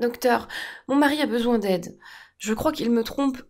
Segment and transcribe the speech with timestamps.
[0.00, 0.48] Docteur,
[0.88, 1.98] mon mari a besoin d'aide.
[2.38, 3.42] Je crois qu'il me trompe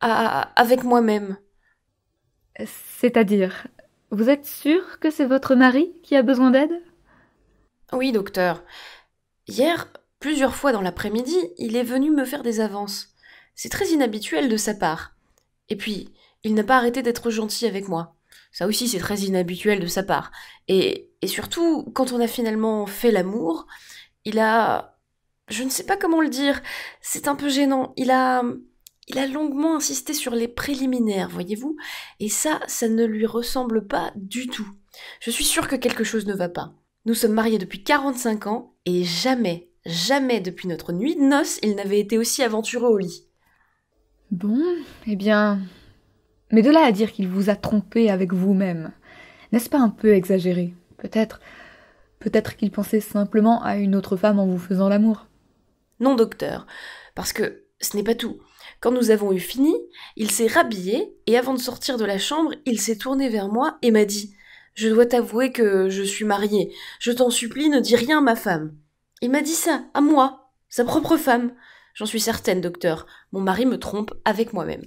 [0.00, 1.38] avec moi-même.
[2.66, 3.68] C'est-à-dire,
[4.10, 6.82] vous êtes sûr que c'est votre mari qui a besoin d'aide?
[7.92, 8.64] Oui, docteur.
[9.46, 9.88] Hier,
[10.18, 13.14] plusieurs fois dans l'après-midi, il est venu me faire des avances.
[13.54, 15.14] C'est très inhabituel de sa part.
[15.68, 18.16] Et puis, il n'a pas arrêté d'être gentil avec moi.
[18.50, 20.32] Ça aussi, c'est très inhabituel de sa part.
[20.66, 23.68] Et, et surtout, quand on a finalement fait l'amour,
[24.24, 24.93] il a...
[25.48, 26.62] Je ne sais pas comment le dire.
[27.00, 27.92] C'est un peu gênant.
[27.96, 28.42] Il a...
[29.06, 31.76] Il a longuement insisté sur les préliminaires, voyez-vous,
[32.20, 34.66] et ça, ça ne lui ressemble pas du tout.
[35.20, 36.72] Je suis sûre que quelque chose ne va pas.
[37.04, 41.74] Nous sommes mariés depuis 45 ans, et jamais, jamais depuis notre nuit de noces, il
[41.74, 43.28] n'avait été aussi aventureux au lit.
[44.30, 44.62] Bon,
[45.06, 45.60] eh bien.
[46.50, 48.90] Mais de là à dire qu'il vous a trompé avec vous-même,
[49.52, 50.72] n'est-ce pas un peu exagéré?
[50.96, 51.40] Peut-être.
[52.20, 55.26] Peut-être qu'il pensait simplement à une autre femme en vous faisant l'amour.
[56.04, 56.66] Non, docteur,
[57.14, 58.38] parce que ce n'est pas tout.
[58.80, 59.74] Quand nous avons eu fini,
[60.16, 63.78] il s'est rhabillé et avant de sortir de la chambre, il s'est tourné vers moi
[63.80, 64.36] et m'a dit
[64.74, 66.74] Je dois t'avouer que je suis marié.
[67.00, 68.76] Je t'en supplie, ne dis rien à ma femme.
[69.22, 71.54] Il m'a dit ça, à moi, sa propre femme.
[71.94, 73.06] J'en suis certaine, docteur.
[73.32, 74.84] Mon mari me trompe avec moi-même.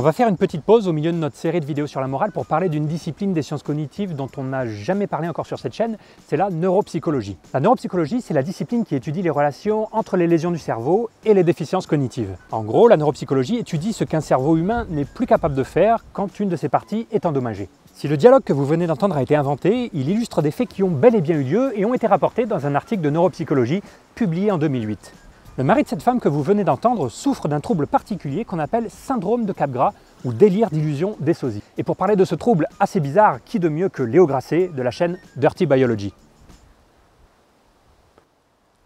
[0.00, 2.06] On va faire une petite pause au milieu de notre série de vidéos sur la
[2.06, 5.58] morale pour parler d'une discipline des sciences cognitives dont on n'a jamais parlé encore sur
[5.58, 7.36] cette chaîne, c'est la neuropsychologie.
[7.52, 11.34] La neuropsychologie, c'est la discipline qui étudie les relations entre les lésions du cerveau et
[11.34, 12.34] les déficiences cognitives.
[12.50, 16.40] En gros, la neuropsychologie étudie ce qu'un cerveau humain n'est plus capable de faire quand
[16.40, 17.68] une de ses parties est endommagée.
[17.92, 20.82] Si le dialogue que vous venez d'entendre a été inventé, il illustre des faits qui
[20.82, 23.82] ont bel et bien eu lieu et ont été rapportés dans un article de neuropsychologie
[24.14, 25.12] publié en 2008.
[25.60, 28.88] Le mari de cette femme que vous venez d'entendre souffre d'un trouble particulier qu'on appelle
[28.88, 29.92] syndrome de Capgras
[30.24, 31.62] ou délire d'illusion des sosies.
[31.76, 34.80] Et pour parler de ce trouble assez bizarre, qui de mieux que Léo Grasset de
[34.80, 36.14] la chaîne Dirty Biology?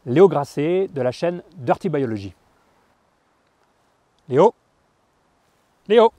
[0.05, 2.35] Léo Grasset de la chaîne Dirty Biology.
[4.29, 4.53] Léo?
[5.87, 6.13] Léo?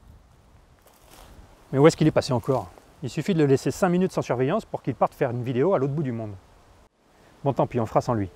[1.74, 2.70] Mais où est-ce qu'il est passé encore?
[3.04, 5.74] Il suffit de le laisser 5 minutes sans surveillance pour qu'il parte faire une vidéo
[5.74, 6.32] à l'autre bout du monde.
[7.44, 8.30] Bon tant pis, on fera sans lui.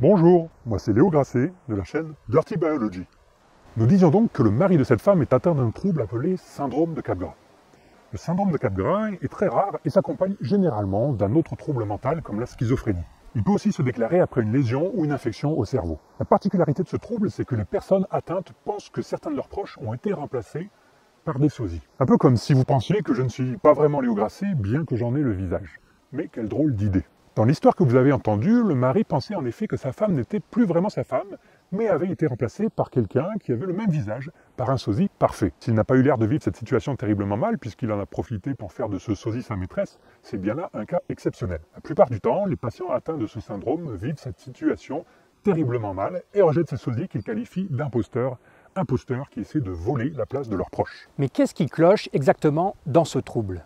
[0.00, 3.04] Bonjour, moi c'est Léo Grasset de la chaîne Dirty Biology.
[3.76, 6.94] Nous disions donc que le mari de cette femme est atteint d'un trouble appelé syndrome
[6.94, 7.34] de Capgras.
[8.10, 12.40] Le syndrome de Capgras est très rare et s'accompagne généralement d'un autre trouble mental comme
[12.40, 13.04] la schizophrénie.
[13.34, 15.98] Il peut aussi se déclarer après une lésion ou une infection au cerveau.
[16.18, 19.48] La particularité de ce trouble, c'est que les personnes atteintes pensent que certains de leurs
[19.48, 20.70] proches ont été remplacés
[21.26, 21.86] par des sosies.
[21.98, 24.86] Un peu comme si vous pensiez que je ne suis pas vraiment Léo Grasset, bien
[24.86, 25.78] que j'en ai le visage.
[26.12, 27.04] Mais quelle drôle d'idée.
[27.36, 30.40] Dans l'histoire que vous avez entendue, le mari pensait en effet que sa femme n'était
[30.40, 31.36] plus vraiment sa femme,
[31.70, 35.52] mais avait été remplacée par quelqu'un qui avait le même visage, par un sosie parfait.
[35.60, 38.54] S'il n'a pas eu l'air de vivre cette situation terriblement mal, puisqu'il en a profité
[38.54, 41.60] pour faire de ce sosie sa maîtresse, c'est bien là un cas exceptionnel.
[41.76, 45.04] La plupart du temps, les patients atteints de ce syndrome vivent cette situation
[45.44, 48.38] terriblement mal et rejettent ces sosies qu'ils qualifient d'imposteurs,
[48.74, 51.08] imposteurs qui essaient de voler la place de leurs proches.
[51.16, 53.64] Mais qu'est-ce qui cloche exactement dans ce trouble?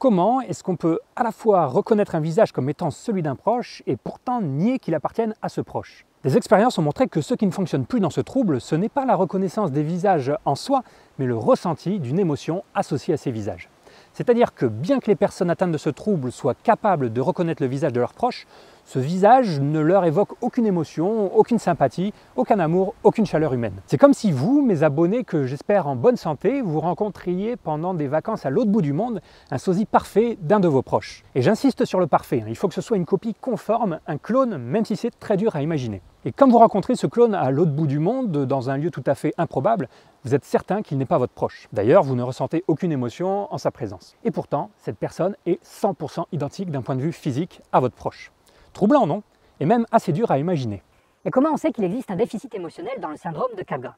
[0.00, 3.82] Comment est-ce qu'on peut à la fois reconnaître un visage comme étant celui d'un proche
[3.86, 7.44] et pourtant nier qu'il appartienne à ce proche Des expériences ont montré que ce qui
[7.44, 10.84] ne fonctionne plus dans ce trouble, ce n'est pas la reconnaissance des visages en soi,
[11.18, 13.68] mais le ressenti d'une émotion associée à ces visages.
[14.14, 17.68] C'est-à-dire que bien que les personnes atteintes de ce trouble soient capables de reconnaître le
[17.68, 18.46] visage de leurs proches,
[18.90, 23.74] ce visage ne leur évoque aucune émotion, aucune sympathie, aucun amour, aucune chaleur humaine.
[23.86, 28.08] C'est comme si vous, mes abonnés que j'espère en bonne santé, vous rencontriez pendant des
[28.08, 29.20] vacances à l'autre bout du monde
[29.52, 31.22] un sosie parfait d'un de vos proches.
[31.36, 32.48] Et j'insiste sur le parfait, hein.
[32.48, 35.54] il faut que ce soit une copie conforme, un clone, même si c'est très dur
[35.54, 36.02] à imaginer.
[36.24, 39.04] Et comme vous rencontrez ce clone à l'autre bout du monde, dans un lieu tout
[39.06, 39.88] à fait improbable,
[40.24, 41.68] vous êtes certain qu'il n'est pas votre proche.
[41.72, 44.16] D'ailleurs, vous ne ressentez aucune émotion en sa présence.
[44.24, 48.32] Et pourtant, cette personne est 100% identique d'un point de vue physique à votre proche.
[48.80, 49.22] Troublant, non?
[49.60, 50.82] Et même assez dur à imaginer.
[51.26, 53.96] Et comment on sait qu'il existe un déficit émotionnel dans le syndrome de Capgras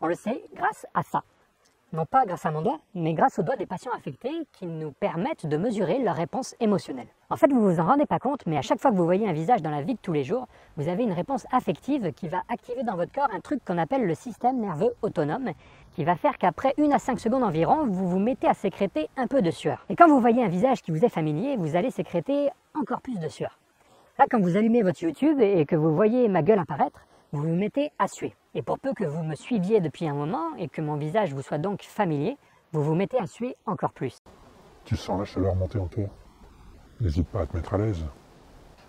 [0.00, 1.22] On le sait grâce à ça.
[1.92, 4.90] Non pas grâce à mon doigt, mais grâce aux doigts des patients affectés qui nous
[4.90, 7.06] permettent de mesurer leur réponse émotionnelle.
[7.30, 9.28] En fait, vous vous en rendez pas compte, mais à chaque fois que vous voyez
[9.28, 12.26] un visage dans la vie de tous les jours, vous avez une réponse affective qui
[12.26, 15.52] va activer dans votre corps un truc qu'on appelle le système nerveux autonome,
[15.92, 19.28] qui va faire qu'après une à 5 secondes environ, vous vous mettez à sécréter un
[19.28, 19.86] peu de sueur.
[19.90, 23.20] Et quand vous voyez un visage qui vous est familier, vous allez sécréter encore plus
[23.20, 23.60] de sueur.
[24.16, 27.00] Là, quand vous allumez votre YouTube et que vous voyez ma gueule apparaître,
[27.32, 28.32] vous vous mettez à suer.
[28.54, 31.42] Et pour peu que vous me suiviez depuis un moment et que mon visage vous
[31.42, 32.36] soit donc familier,
[32.70, 34.22] vous vous mettez à suer encore plus.
[34.84, 35.88] Tu sens la chaleur monter en
[37.00, 38.04] N'hésite pas à te mettre à l'aise.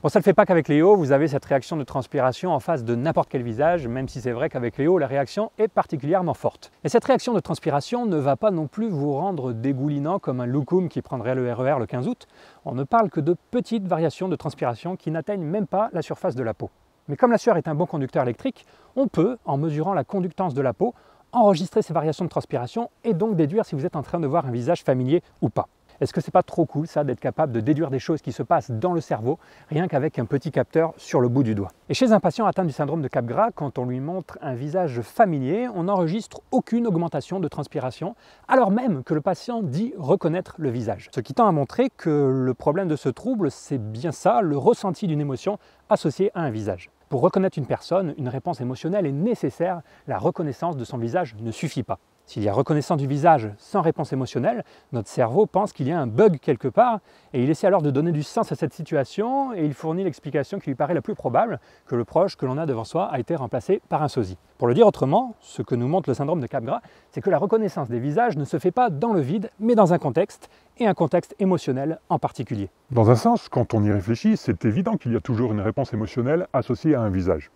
[0.05, 2.59] Bon, ça ne le fait pas qu'avec Léo, vous avez cette réaction de transpiration en
[2.59, 6.35] face de n'importe quel visage, même si c'est vrai qu'avec Léo, la réaction est particulièrement
[6.35, 6.71] forte.
[6.83, 10.45] Et cette réaction de transpiration ne va pas non plus vous rendre dégoulinant comme un
[10.45, 12.27] loukoum qui prendrait le RER e le 15 août.
[12.65, 16.35] On ne parle que de petites variations de transpiration qui n'atteignent même pas la surface
[16.35, 16.69] de la peau.
[17.07, 20.53] Mais comme la sueur est un bon conducteur électrique, on peut, en mesurant la conductance
[20.53, 20.93] de la peau,
[21.31, 24.45] enregistrer ces variations de transpiration et donc déduire si vous êtes en train de voir
[24.45, 25.67] un visage familier ou pas.
[26.01, 28.43] Est-ce que c'est pas trop cool ça d'être capable de déduire des choses qui se
[28.43, 29.39] passent dans le cerveau
[29.69, 31.71] rien qu'avec un petit capteur sur le bout du doigt?
[31.87, 35.01] Et chez un patient atteint du syndrome de Capgras, quand on lui montre un visage
[35.01, 38.15] familier, on n'enregistre aucune augmentation de transpiration,
[38.47, 41.09] alors même que le patient dit reconnaître le visage.
[41.15, 44.57] Ce qui tend à montrer que le problème de ce trouble, c'est bien ça, le
[44.57, 45.59] ressenti d'une émotion
[45.89, 46.89] associée à un visage.
[47.07, 51.51] Pour reconnaître une personne, une réponse émotionnelle est nécessaire, la reconnaissance de son visage ne
[51.51, 51.99] suffit pas.
[52.27, 54.63] S'il y a reconnaissance du visage sans réponse émotionnelle,
[54.93, 56.99] notre cerveau pense qu'il y a un bug quelque part
[57.33, 60.57] et il essaie alors de donner du sens à cette situation et il fournit l'explication
[60.57, 63.19] qui lui paraît la plus probable que le proche que l'on a devant soi a
[63.19, 64.37] été remplacé par un sosie.
[64.57, 66.81] Pour le dire autrement, ce que nous montre le syndrome de Capgras,
[67.11, 69.93] c'est que la reconnaissance des visages ne se fait pas dans le vide, mais dans
[69.93, 72.69] un contexte, et un contexte émotionnel en particulier.
[72.91, 75.93] Dans un sens, quand on y réfléchit, c'est évident qu'il y a toujours une réponse
[75.93, 77.51] émotionnelle associée à un visage.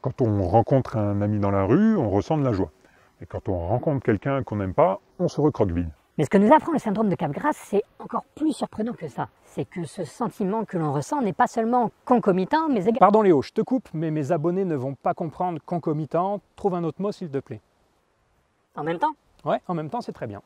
[0.00, 2.70] Quand on rencontre un ami dans la rue, on ressent de la joie.
[3.20, 5.90] Et quand on rencontre quelqu'un qu'on n'aime pas, on se recroqueville.
[6.16, 9.28] Mais ce que nous apprend le syndrome de Capgras, c'est encore plus surprenant que ça.
[9.44, 12.98] C'est que ce sentiment que l'on ressent n'est pas seulement concomitant, mais également...
[13.00, 16.40] Pardon Léo, je te coupe, mais mes abonnés ne vont pas comprendre concomitant.
[16.54, 17.60] Trouve un autre mot s'il te plaît.
[18.76, 19.14] En même temps
[19.44, 20.40] Ouais, en même temps, c'est très bien.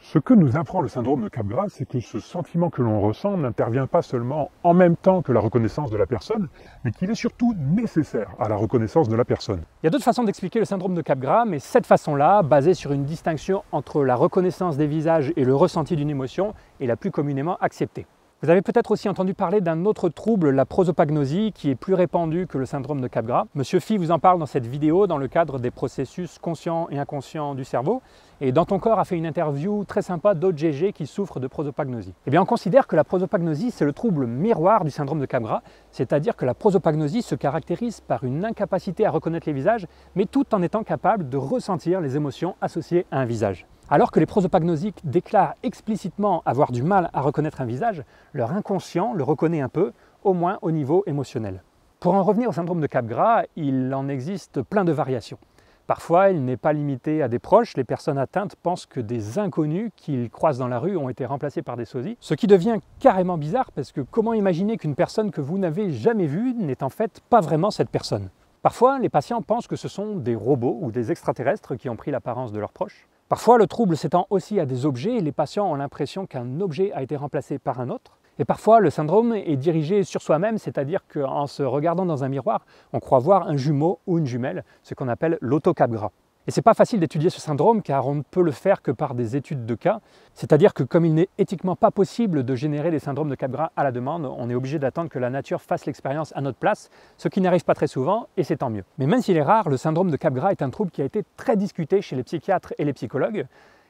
[0.00, 3.36] Ce que nous apprend le syndrome de Capgras, c'est que ce sentiment que l'on ressent
[3.36, 6.48] n'intervient pas seulement en même temps que la reconnaissance de la personne,
[6.84, 9.60] mais qu'il est surtout nécessaire à la reconnaissance de la personne.
[9.82, 12.92] Il y a d'autres façons d'expliquer le syndrome de Capgras, mais cette façon-là, basée sur
[12.92, 17.10] une distinction entre la reconnaissance des visages et le ressenti d'une émotion, est la plus
[17.10, 18.06] communément acceptée.
[18.40, 22.46] Vous avez peut-être aussi entendu parler d'un autre trouble, la prosopagnosie, qui est plus répandu
[22.46, 23.46] que le syndrome de Capgras.
[23.56, 27.00] Monsieur Phi vous en parle dans cette vidéo dans le cadre des processus conscients et
[27.00, 28.00] inconscients du cerveau.
[28.40, 32.14] Et Dans ton corps a fait une interview très sympa d'OGG qui souffre de prosopagnosie.
[32.28, 35.62] Eh bien, on considère que la prosopagnosie, c'est le trouble miroir du syndrome de Capgras,
[35.90, 40.54] c'est-à-dire que la prosopagnosie se caractérise par une incapacité à reconnaître les visages, mais tout
[40.54, 43.66] en étant capable de ressentir les émotions associées à un visage.
[43.90, 48.04] Alors que les prosopagnosiques déclarent explicitement avoir du mal à reconnaître un visage,
[48.34, 49.92] leur inconscient le reconnaît un peu,
[50.24, 51.62] au moins au niveau émotionnel.
[51.98, 55.38] Pour en revenir au syndrome de Capgras, il en existe plein de variations.
[55.86, 57.78] Parfois, il n'est pas limité à des proches.
[57.78, 61.62] Les personnes atteintes pensent que des inconnus qu'ils croisent dans la rue ont été remplacés
[61.62, 62.18] par des sosies.
[62.20, 66.26] Ce qui devient carrément bizarre parce que comment imaginer qu'une personne que vous n'avez jamais
[66.26, 68.28] vue n'est en fait pas vraiment cette personne?
[68.60, 72.10] Parfois, les patients pensent que ce sont des robots ou des extraterrestres qui ont pris
[72.10, 73.08] l'apparence de leurs proches.
[73.28, 76.92] Parfois, le trouble s'étend aussi à des objets et les patients ont l'impression qu'un objet
[76.92, 78.18] a été remplacé par un autre.
[78.38, 82.64] Et parfois, le syndrome est dirigé sur soi-même, c'est-à-dire qu'en se regardant dans un miroir,
[82.94, 86.12] on croit voir un jumeau ou une jumelle, ce qu'on appelle l'autocapgras.
[86.48, 89.14] Et c'est pas facile d'étudier ce syndrome car on ne peut le faire que par
[89.14, 90.00] des études de cas.
[90.32, 93.84] C'est-à-dire que comme il n'est éthiquement pas possible de générer des syndromes de Capgras à
[93.84, 97.28] la demande, on est obligé d'attendre que la nature fasse l'expérience à notre place, ce
[97.28, 98.84] qui n'arrive pas très souvent et c'est tant mieux.
[98.96, 101.22] Mais même s'il est rare, le syndrome de Capgras est un trouble qui a été
[101.36, 103.44] très discuté chez les psychiatres et les psychologues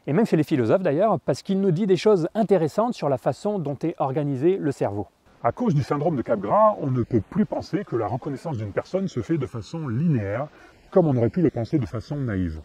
[0.09, 3.19] et même chez les philosophes d'ailleurs, parce qu'il nous dit des choses intéressantes sur la
[3.19, 5.07] façon dont est organisé le cerveau.
[5.45, 8.73] À cause du syndrome de Capgras, on ne peut plus penser que la reconnaissance d'une
[8.73, 10.49] personne se fait de façon linéaire,
[10.91, 12.61] comme on aurait pu le penser de façon naïve.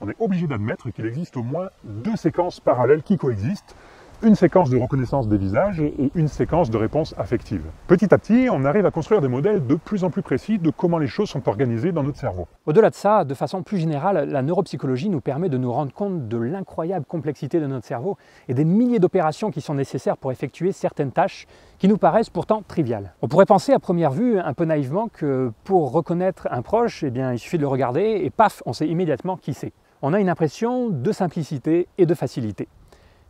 [0.00, 3.76] On est obligé d'admettre qu'il existe au moins deux séquences parallèles qui coexistent,
[4.24, 7.62] une séquence de reconnaissance des visages et une séquence de réponse affective.
[7.86, 10.70] Petit à petit, on arrive à construire des modèles de plus en plus précis de
[10.70, 12.48] comment les choses sont organisées dans notre cerveau.
[12.66, 16.26] Au-delà de ça, de façon plus générale, la neuropsychologie nous permet de nous rendre compte
[16.28, 18.16] de l'incroyable complexité de notre cerveau
[18.48, 21.46] et des milliers d'opérations qui sont nécessaires pour effectuer certaines tâches
[21.78, 23.12] qui nous paraissent pourtant triviales.
[23.20, 27.10] On pourrait penser à première vue, un peu naïvement, que pour reconnaître un proche, eh
[27.10, 29.72] bien, il suffit de le regarder et paf, on sait immédiatement qui c'est.
[30.02, 32.68] On a une impression de simplicité et de facilité.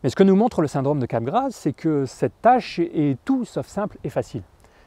[0.05, 3.43] Mais ce que nous montre le syndrome de Capgras, c'est que cette tâche est tout
[3.43, 4.43] sauf simple et facile.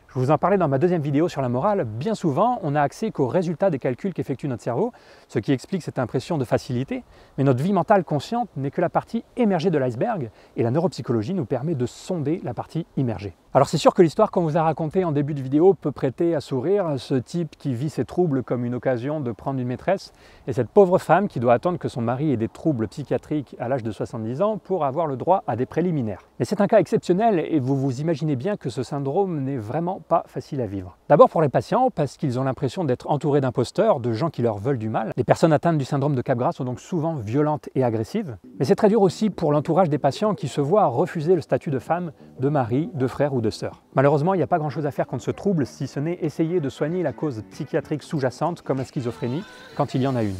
[0.06, 2.82] Je vous en parlais dans ma deuxième vidéo sur la morale, bien souvent on n'a
[2.82, 4.92] accès qu'aux résultats des calculs qu'effectue notre cerveau,
[5.26, 7.02] ce qui explique cette impression de facilité,
[7.36, 11.34] mais notre vie mentale consciente n'est que la partie émergée de l'iceberg, et la neuropsychologie
[11.34, 13.34] nous permet de sonder la partie immergée.
[13.54, 16.34] Alors c'est sûr que l'histoire qu'on vous a racontée en début de vidéo peut prêter
[16.34, 20.12] à sourire, ce type qui vit ses troubles comme une occasion de prendre une maîtresse,
[20.46, 23.68] et cette pauvre femme qui doit attendre que son mari ait des troubles psychiatriques à
[23.68, 26.20] l'âge de 70 ans pour avoir le droit à des préliminaires.
[26.38, 30.02] Mais c'est un cas exceptionnel, et vous vous imaginez bien que ce syndrome n'est vraiment
[30.06, 30.98] pas facile à vivre.
[31.08, 34.58] D'abord pour les patients, parce qu'ils ont l'impression d'être entourés d'imposteurs, de gens qui leur
[34.58, 35.12] veulent du mal.
[35.16, 38.36] Les personnes atteintes du syndrome de Capgras sont donc souvent violentes et agressives.
[38.58, 41.70] Mais c'est très dur aussi pour l'entourage des patients qui se voient refuser le statut
[41.70, 43.50] de femme, de mari, de frère ou de.
[43.94, 46.60] Malheureusement, il n'y a pas grand-chose à faire contre ce trouble si ce n'est essayer
[46.60, 49.42] de soigner la cause psychiatrique sous-jacente comme la schizophrénie
[49.76, 50.36] quand il y en a une.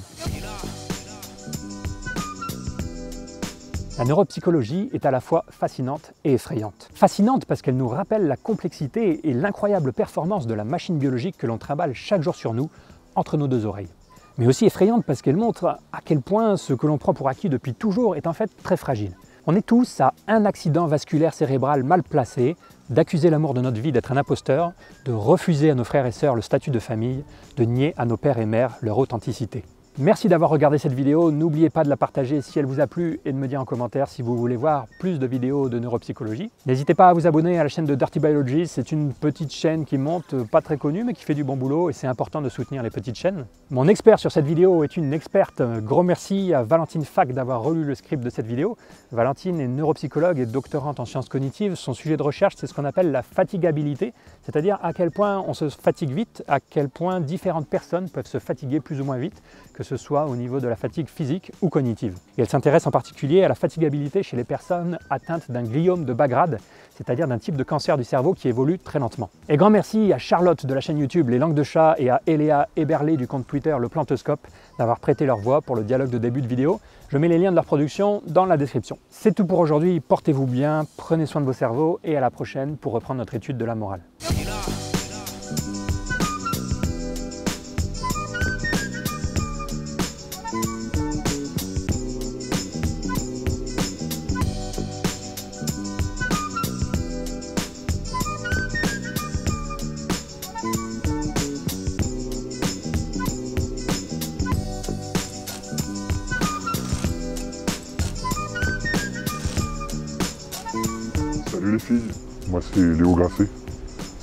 [3.99, 6.88] La neuropsychologie est à la fois fascinante et effrayante.
[6.95, 11.49] Fascinante parce qu'elle nous rappelle la complexité et l'incroyable performance de la machine biologique que
[11.49, 12.71] l'on trimballe chaque jour sur nous,
[13.17, 13.88] entre nos deux oreilles.
[14.37, 17.49] Mais aussi effrayante parce qu'elle montre à quel point ce que l'on prend pour acquis
[17.49, 19.17] depuis toujours est en fait très fragile.
[19.50, 22.57] On est tous à un accident vasculaire cérébral mal placé,
[22.90, 24.73] d'accuser l'amour de notre vie d'être un imposteur,
[25.04, 27.25] de refuser à nos frères et sœurs le statut de famille,
[27.57, 29.64] de nier à nos pères et mères leur authenticité.
[30.00, 33.18] Merci d'avoir regardé cette vidéo, n'oubliez pas de la partager si elle vous a plu
[33.25, 36.52] et de me dire en commentaire si vous voulez voir plus de vidéos de neuropsychologie.
[36.66, 39.85] N'hésitez pas à vous abonner à la chaîne de Dirty Biology, c'est une petite chaîne
[39.85, 42.49] qui monte, pas très connue mais qui fait du bon boulot et c'est important de
[42.49, 43.45] soutenir les petites chaînes.
[43.70, 47.84] Mon expert sur cette vidéo est une experte, gros merci à Valentine Fac d'avoir relu
[47.84, 48.78] le script de cette vidéo.
[49.12, 52.87] Valentine est neuropsychologue et doctorante en sciences cognitives, son sujet de recherche c'est ce qu'on
[52.87, 57.68] appelle la fatigabilité, c'est-à-dire à quel point on se fatigue vite, à quel point différentes
[57.68, 59.42] personnes peuvent se fatiguer plus ou moins vite,
[59.75, 62.16] que ce soit au niveau de la fatigue physique ou cognitive.
[62.38, 66.14] Et elle s'intéresse en particulier à la fatigabilité chez les personnes atteintes d'un gliome de
[66.14, 66.58] bas grade,
[66.96, 69.28] c'est-à-dire d'un type de cancer du cerveau qui évolue très lentement.
[69.50, 72.22] Et grand merci à Charlotte de la chaîne YouTube Les Langues de Chat et à
[72.26, 74.46] Eléa Eberlé du compte Twitter Le Plantoscope
[74.78, 76.80] d'avoir prêté leur voix pour le dialogue de début de vidéo.
[77.08, 78.98] Je mets les liens de leur production dans la description.
[79.10, 82.76] C'est tout pour aujourd'hui, portez-vous bien, prenez soin de vos cerveaux et à la prochaine
[82.76, 84.00] pour reprendre notre étude de la morale.
[111.70, 112.00] Les filles,
[112.48, 113.46] moi c'est Léo Grasset.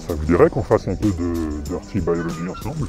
[0.08, 2.88] Ça vous dirait qu'on fasse un peu de Dirty Biology ensemble?